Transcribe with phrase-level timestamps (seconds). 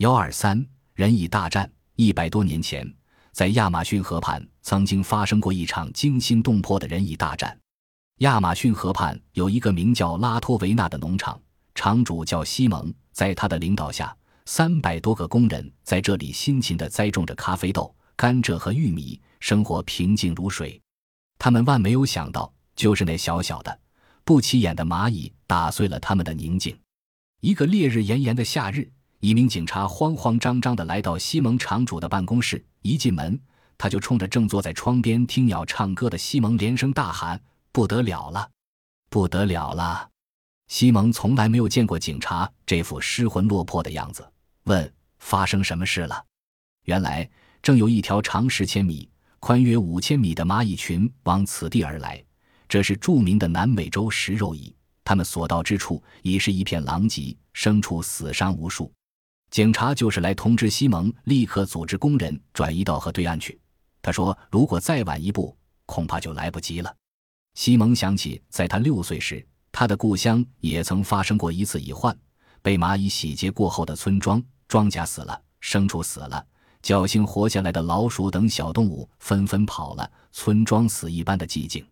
[0.00, 1.70] 幺二三人蚁大战。
[1.94, 2.90] 一百多年前，
[3.32, 7.54] 在亚马逊河畔曾经发生过一场惊心动魄的人蚁大战。
[8.20, 11.38] 亚马逊河畔有一个名叫拉托维纳的农场，
[11.74, 12.90] 场主叫西蒙。
[13.12, 14.16] 在他的领导下，
[14.46, 20.80] 三百多个工人在这里辛勤地栽种着咖啡豆、甘蔗和玉米，生活平静如水。
[21.38, 23.80] 他们万没有想到，就是那小小的、
[24.24, 26.74] 不起眼的蚂蚁打碎了他们的宁静。
[27.42, 28.90] 一个烈日炎炎的夏日。
[29.20, 33.38] 一名警察慌慌张张地来到西蒙场主的办公室，一进门，
[33.76, 37.38] 他就冲着正坐在窗边听鸟唱歌的西蒙连声大喊
[37.70, 38.48] ：“不得了了，
[39.10, 40.08] 不得了了！”
[40.68, 44.26] 西蒙从来没有见过警察这副失魂落魄的样子，
[44.64, 44.90] 问
[45.20, 46.24] ：“发生什么事了？”
[46.86, 47.28] 原来，
[47.60, 49.06] 正有一条长十千米、
[49.38, 52.24] 宽约五千米的蚂蚁群往此地而来，
[52.66, 58.90] 这是著名的南美洲食肉蚁，它们所到之处已是一片狼藉，牲畜死伤无数。
[59.50, 63.58] 警察就是来通知西蒙，立刻组织工人转移到河对岸去。
[64.00, 65.56] 他说：“如果再晚一步，
[65.86, 66.94] 恐怕就来不及了。”
[67.54, 72.16] 西蒙想起，在他六岁时，他的故乡也曾发生过一次蚁患，
[72.62, 76.46] 被蚂蚁洗劫过后的村庄，庄稼死了，牲畜死了，
[76.80, 81.84] 侥幸活下来的老鼠等小动物纷纷跑了，村庄死一般的寂静。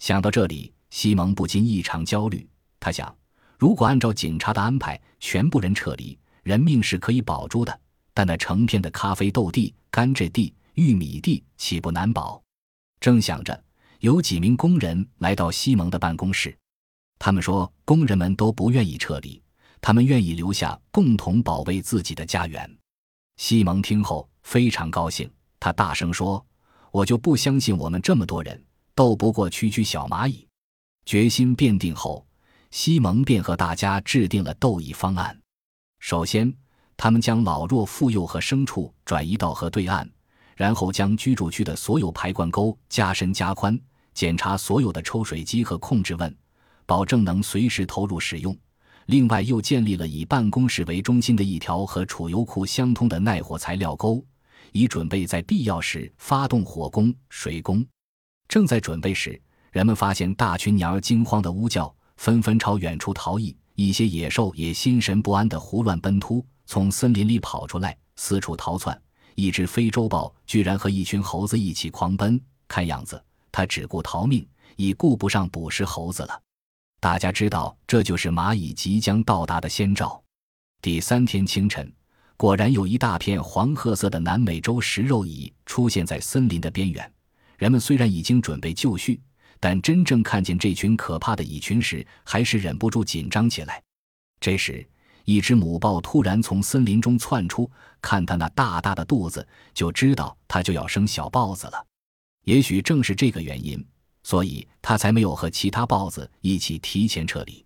[0.00, 2.44] 想到这里，西蒙不禁异常焦虑。
[2.80, 3.16] 他想，
[3.56, 6.18] 如果按照警察的安排，全部人撤离。
[6.48, 7.80] 人命是可以保住的，
[8.14, 12.42] 但那成片的咖啡豆地、甘蔗地、玉米地岂不难保？
[13.00, 13.62] 正想着，
[14.00, 16.56] 有几名工人来到西蒙的办公室，
[17.18, 19.42] 他们说，工人们都不愿意撤离，
[19.82, 22.78] 他们愿意留下，共同保卫自己的家园。
[23.36, 26.42] 西蒙听后非常高兴，他大声说
[26.90, 30.48] ：“我就不相信我们这么多人斗不过区区小蚂蚁。”
[31.04, 32.26] 决心奠定后，
[32.70, 35.38] 西蒙便和大家制定了斗蚁方案。
[35.98, 36.52] 首先，
[36.96, 40.08] 他们将老弱妇幼和牲畜转移到河对岸，
[40.56, 43.78] 然后将居住区的所有排灌沟加深加宽，
[44.14, 46.34] 检查所有的抽水机和控制问，
[46.86, 48.56] 保证能随时投入使用。
[49.06, 54.24] 另外，又建立了以办公室为中心的一条和储油库相通的耐火材料沟，
[54.72, 57.84] 以准备在必要时发动火攻、水攻。
[58.48, 59.40] 正在准备时，
[59.72, 63.56] 人们发现大群鸟儿惊慌的呜叫，纷纷朝远处逃逸。
[63.78, 69.00] 一些野兽也心神不安地胡乱奔突，从森林里跑出来，四处逃窜。
[69.36, 73.22] 一只非洲豹居然和一群猴子一起狂奔，看样子
[73.52, 74.44] 它只顾逃命，
[74.74, 76.42] 已顾不上捕食猴子了。
[76.98, 80.20] 大家知道，这就是蚂蚁即将到达的先兆。
[80.82, 81.92] 第三天清晨，
[82.36, 87.12] 果然有一大片黄褐色的南美洲食肉蚁出现在森林的边缘。
[87.56, 89.20] 人们虽然已经准备就绪。
[89.60, 93.82] 但真正看见这群可怕的蚁群时，还是忍不住紧张起来。
[94.40, 94.86] 这时，
[95.24, 97.70] 一只母豹突然从森林中窜出，
[98.00, 101.86] 看它那大大的肚子，就知道它就要生小豹子了。
[102.44, 103.84] 也许正是这个原因，
[104.22, 107.64] 所以它才没有和其他豹子一起提前撤离。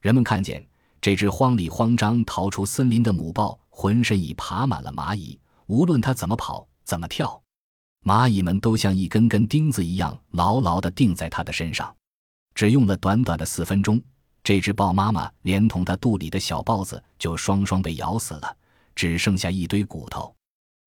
[0.00, 0.66] 人们看见
[1.00, 7.40] 这只慌里慌张逃出森林的母豹，浑身已爬满了蚂蚁，无论它怎么跑，怎么跳。
[8.06, 11.92] 蚂蚁们都像一根根钉子一样牢牢地钉在它的身上，
[12.54, 14.00] 只用了短短的四分钟，
[14.44, 18.56] 这只豹妈妈连同它肚里的小豹子就双双被咬死了，
[18.94, 20.32] 只剩下一堆骨头。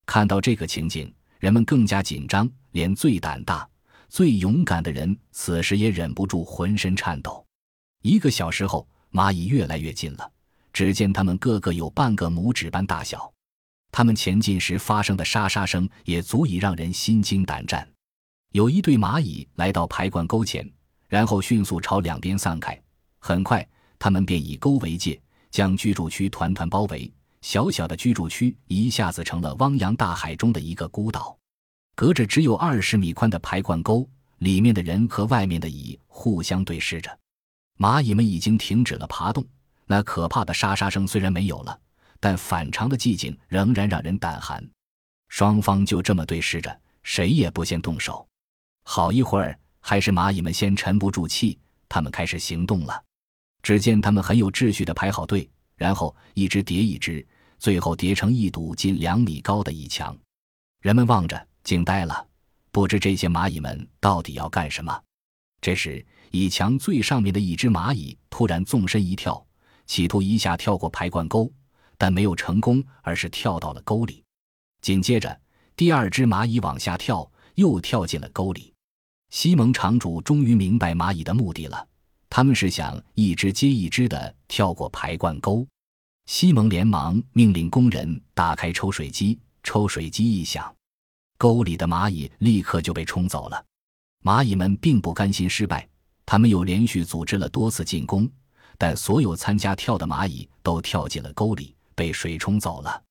[0.05, 3.67] 看到这个情景，人们更加紧张，连最胆大、
[4.07, 7.45] 最勇敢的人此时也忍不住浑身颤抖。
[8.01, 10.31] 一个小时后，蚂蚁越来越近了，
[10.71, 13.29] 只见它们个个有半个拇指般大小。
[13.99, 17.85] 他们前进时发生的沙沙声也足以让人心惊胆战。
[18.53, 20.65] 有一对蚂蚁来到排灌沟前，
[21.09, 22.81] 然后迅速朝两边散开。
[23.19, 23.67] 很快，
[23.99, 25.21] 他们便以沟为界，
[25.51, 27.11] 将居住区团团包围。
[27.41, 31.37] 小小的居住区一下子成了汪洋大海中的一个孤岛。
[31.93, 37.19] 隔着只有二十米宽的排灌沟，里面的人和外面的蚁互相对视着。
[37.77, 39.45] 蚂蚁们已经停止了爬动，
[39.87, 41.77] 那可怕的沙沙声虽然没有了。
[42.19, 44.63] 但反常的寂静仍然让人胆寒，
[45.27, 48.27] 双方就这么对视着，谁也不先动手。
[48.83, 51.57] 好一会儿，还是蚂蚁们先沉不住气，
[51.87, 53.03] 他们开始行动了。
[53.61, 57.25] 只见他们很有秩序地排好队，然后一只叠一只，
[57.57, 60.17] 最后叠成一堵近两米高的蚁墙。
[60.81, 62.27] 人们望着，惊呆了，
[62.71, 64.97] 不知这些蚂蚁们到底要干什么。
[65.61, 69.45] 这时，蚁墙最上面的一只蚂蚁突然纵身一跳，
[69.85, 71.51] 企图一下跳过排灌沟。
[71.99, 74.23] 但没有成功，而是跳到了沟里。
[74.81, 75.39] 紧接着，
[75.75, 78.73] 第二只蚂蚁往下跳，又跳进了沟里。
[79.29, 81.85] 西蒙场主终于明白蚂蚁的目的了，
[82.29, 85.67] 他们是想一只接一只的跳过排灌沟。
[86.25, 90.73] 西蒙连忙命令工人打开抽水机，抽水机一响，
[91.37, 93.65] 沟里的蚂蚁立刻就被冲走了。
[94.23, 95.87] 蚂蚁们并不甘心失败，
[96.25, 98.29] 他们又连续组织了多次进攻，
[98.77, 103.03] 但所有参加跳的蚂蚁都跳进了沟里，被水冲走了。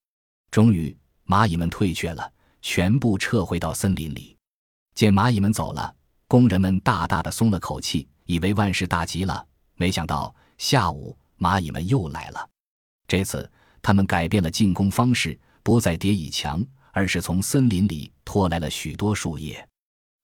[0.50, 0.96] 终于，
[1.26, 2.32] 蚂蚁们退却了，
[2.62, 4.34] 全部撤回到森林里。
[4.94, 5.94] 见蚂蚁们走了，
[6.26, 9.46] 工人们大大的松了口气，以为万事大吉了。
[9.74, 12.48] 没想到下午蚂蚁们又来了，
[13.06, 13.50] 这次
[13.82, 19.68] 他们改变了进攻方式，不再叠蚁墙，而是从森林里拖来了许多树叶。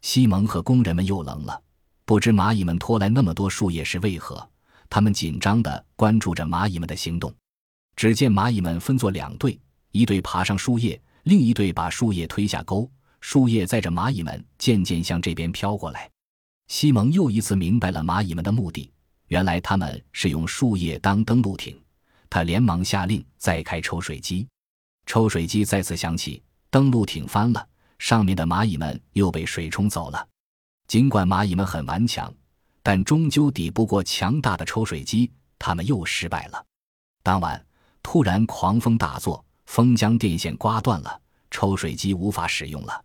[0.00, 1.62] 西蒙和工人们又愣了，
[2.06, 4.48] 不知蚂蚁们拖来那么多树叶是为何。
[4.88, 7.30] 他们紧张地关注着蚂蚁们的行动。
[7.96, 9.58] 只见蚂蚁们分作两队，
[9.92, 12.90] 一队爬上树叶，另一队把树叶推下沟。
[13.20, 16.10] 树叶载着蚂蚁们渐渐向这边飘过来。
[16.68, 18.90] 西蒙又一次明白了蚂蚁们的目的，
[19.28, 21.80] 原来他们是用树叶当登陆艇。
[22.28, 24.46] 他连忙下令再开抽水机，
[25.06, 27.66] 抽水机再次响起，登陆艇翻了。
[27.98, 30.28] 上面的蚂蚁们又被水冲走了。
[30.88, 32.30] 尽管蚂蚁们很顽强，
[32.82, 36.62] 但终究抵不过强大的抽水机，他们又失败了。
[37.22, 37.64] 当晚
[38.04, 41.20] 突然狂风大作，风将电线刮断了，
[41.50, 43.02] 抽水机无法使用了。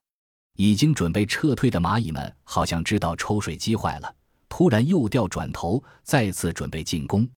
[0.57, 4.15] 已经准备撤退的蚂蚁们好像知道抽水机坏了，
[4.49, 7.27] 突然又调转头，再次准备进攻。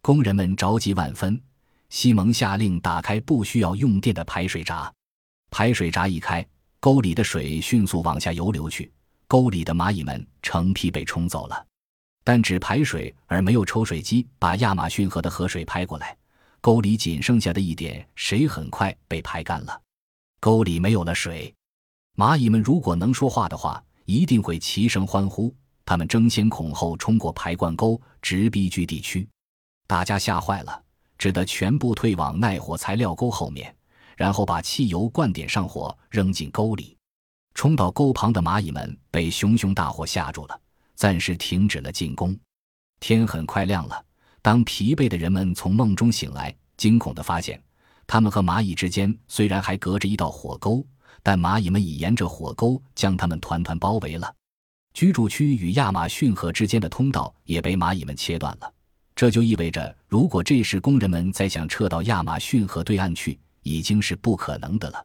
[0.00, 1.38] 工人们着急万分。
[1.90, 4.90] 西蒙下令打开不需要用电的排水闸，
[5.50, 6.46] 排水闸一开。
[6.78, 8.90] 沟里的水迅速往下游流去，
[9.26, 11.66] 沟里的蚂蚁们成批被冲走了。
[12.22, 16.16] 但只排水而没有抽水机把亚马逊河的河水排过来，
[16.60, 19.80] 沟里仅剩下的一点水很快被排干了。
[20.40, 21.54] 沟里没有了水，
[22.16, 25.54] 蚂蚁们如果能说话的话，一定会齐声欢呼。
[25.84, 29.26] 他们争先恐后冲过排灌沟，直逼居地区。
[29.86, 30.82] 大家吓坏了，
[31.18, 33.74] 只得全部退往耐火材料沟后面。
[34.16, 36.94] 然后把汽油灌点上火，扔进沟里。
[37.54, 40.60] 冲到沟旁的蚂蚁们被熊熊大火吓住了，
[40.94, 42.38] 暂时停止了进攻。
[43.00, 44.04] 天很快亮了。
[44.42, 47.62] 当疲惫的人们从梦中醒来，惊恐地发现，
[48.06, 50.84] 他们和蚂蚁之间虽然还隔着一道火沟，
[51.22, 54.34] 但蚂蚁们已沿着火沟将他们团团包围了。
[54.94, 58.72] 居住区与亚马逊河之间的通道也被蚂蚁们切断了。
[59.14, 65.04] 这就意味着，如果这时工人们再想撤到亚马逊河对岸去，已经是不可能的了。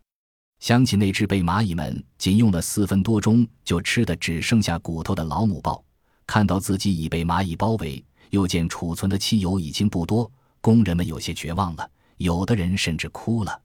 [0.60, 5.84] 想起那只被蚂蚁们仅用了四分多钟就吃的只剩下骨头的老母豹，
[6.26, 10.32] 看到自己已被蚂蚁包围，又见储存的汽油已经不多，
[10.62, 13.62] 工人们有些绝望了，有的人甚至哭了。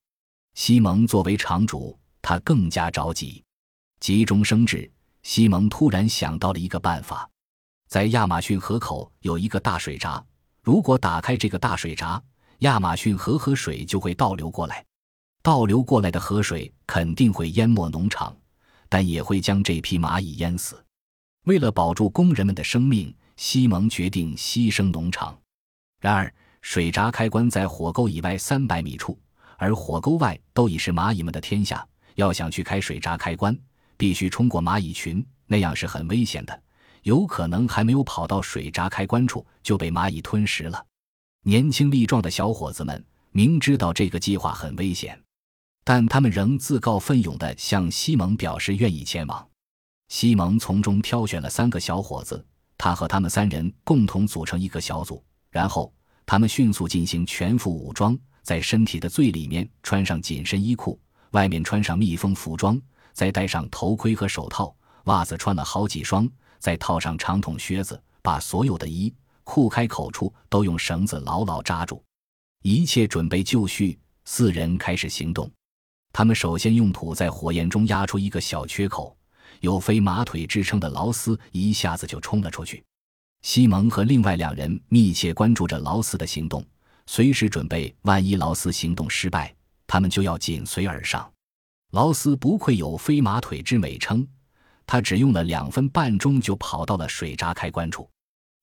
[0.55, 3.43] 西蒙作为厂主，他更加着急。
[4.01, 4.91] 急中生智，
[5.23, 7.29] 西蒙突然想到了一个办法：
[7.89, 10.25] 在亚马逊河口有一个大水闸，
[10.63, 12.23] 如果打开这个大水闸。
[12.61, 14.85] 亚马逊河河水就会倒流过来，
[15.43, 18.37] 倒流过来的河水肯定会淹没农场，
[18.87, 20.85] 但也会将这批蚂蚁淹死。
[21.47, 25.35] 为了保住工人们的生命，西蒙决定牺牲农场。
[25.99, 29.19] 然而，水闸开关在火沟以外三百米处，
[29.57, 31.83] 而火沟外都已是蚂蚁们的天下。
[32.17, 33.59] 要想去开水闸开关，
[33.97, 36.63] 必须冲过蚂蚁群，那样是很危险的，
[37.05, 40.85] 有可能还没有跑到水闸开关处就被蚂蚁吞食了。
[41.45, 43.03] 年轻力壮的小伙子们
[43.33, 45.19] 明知道这个计划很危险，
[45.83, 49.49] 但他们仍自告奋勇地向西蒙表示愿意前往。
[50.09, 52.45] 西蒙从中挑选了三个小伙子，
[52.83, 55.93] 他和他们三人共同组成一个小组，然后
[56.25, 60.99] 他们迅速进行全副武装，在身体的最里面穿上紧身衣裤，
[61.33, 62.81] 外面穿上密封服装，
[63.13, 66.27] 再戴上头盔和手套，袜子穿了好几双，
[66.59, 69.15] 再套上长筒靴子，把所有的衣。
[69.45, 72.03] 裤开口处都用绳子牢牢扎住，
[72.63, 73.99] 一切准备就绪。
[74.25, 75.51] 四人开始行动。
[76.15, 79.15] 他们首先用土在火焰中压出一个小缺口，
[79.61, 82.83] 有飞马腿之称的劳斯一下子就冲了出去。
[83.43, 86.63] 西蒙和另外两人密切关注着劳斯的行动，
[87.07, 89.55] 随时准备万一劳斯行动失败，
[89.87, 91.31] 他们就要紧随而上。
[91.93, 94.27] 劳斯不愧有飞马腿之美称，
[94.87, 98.09] 他只用了两分半钟就跑到了水闸开关处。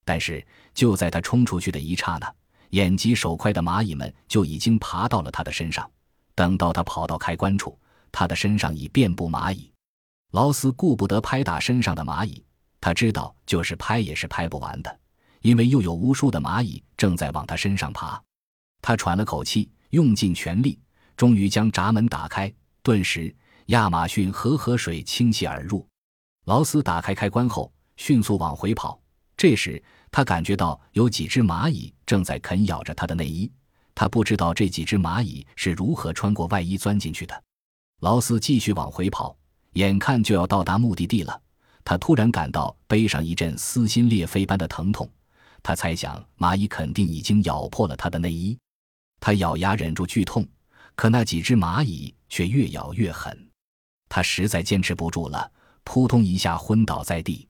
[0.04, 2.34] 但是就在他冲出去的一刹那，
[2.70, 5.90] 眼疾手快的蚂蚁们就已经爬到了他的身上。
[6.34, 7.76] 等到他跑到开关处，
[8.12, 9.70] 他的身上已遍布蚂蚁。
[10.32, 12.44] 劳斯顾不得拍打身上的蚂蚁，
[12.80, 15.00] 他知道就是拍也是拍不完的，
[15.40, 18.22] 因为又有无数的蚂蚁正在往他身上爬。
[18.82, 20.78] 他喘了口气，用尽全力，
[21.16, 22.52] 终于将闸门打开。
[22.82, 23.34] 顿时，
[23.66, 25.86] 亚马逊河河水倾泻而入。
[26.44, 29.00] 劳斯打开开关后，迅速往回跑。
[29.34, 33.50] 这时，他感觉到有几只蚂蚁正在啃咬着他的内衣，
[33.94, 37.42] 他不知道这几只蚂蚁是如何穿过外衣钻进去的。
[38.00, 39.36] 劳斯继续往回跑，
[39.74, 41.40] 眼看就要到达目的地了，
[41.84, 45.08] 他突然感到背上一阵撕心裂肺般的疼痛。
[45.62, 48.56] 他猜想蚂蚁肯定已经咬破了他的内衣。
[49.20, 50.46] 他咬牙忍住剧痛，
[50.94, 53.36] 可那几只蚂蚁却越咬越狠。
[54.08, 55.50] 他实在坚持不住了，
[55.84, 57.46] 扑通一下昏倒在地。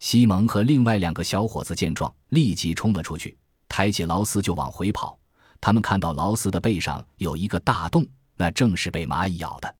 [0.00, 3.36] 西蒙和另外两个小伙子见状，立即冲了出去，
[3.68, 5.16] 抬起劳斯就往回跑。
[5.60, 8.04] 他们看到劳斯的背上有一个大洞，
[8.36, 9.72] 那正是被蚂蚁咬的。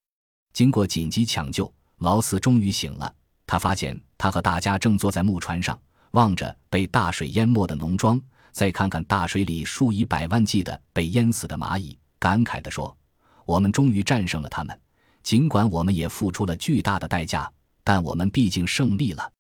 [0.53, 3.13] 经过紧急抢救，劳斯终于醒了。
[3.47, 5.79] 他发现他和大家正坐在木船上，
[6.13, 8.21] 望着被大水淹没的农庄，
[8.53, 12.97] 再看看大水里数以百万计的被淹死的蚂蚁，感慨地说
[13.45, 14.79] ：“我们终于战胜了他们。
[15.23, 17.51] 尽管我们也付出了巨大的代价，
[17.85, 19.31] 但我们毕竟胜利了。”